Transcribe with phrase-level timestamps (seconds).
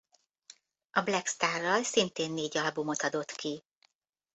[0.91, 3.63] A Black Starral szintén négy albumot adott ki.